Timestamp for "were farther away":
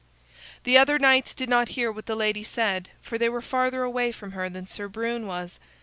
3.29-4.11